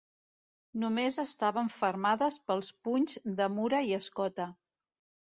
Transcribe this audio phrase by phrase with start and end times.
[0.83, 4.53] Només estaven fermades pels punys d'amura i escota.